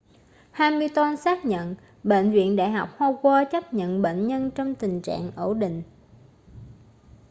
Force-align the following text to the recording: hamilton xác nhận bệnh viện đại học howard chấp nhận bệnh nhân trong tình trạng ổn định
hamilton 0.51 1.17
xác 1.17 1.45
nhận 1.45 1.75
bệnh 2.03 2.31
viện 2.31 2.55
đại 2.55 2.71
học 2.71 2.89
howard 2.97 3.45
chấp 3.51 3.73
nhận 3.73 4.01
bệnh 4.01 4.27
nhân 4.27 4.51
trong 4.55 4.75
tình 4.75 5.01
trạng 5.01 5.31
ổn 5.35 5.59
định 5.59 5.83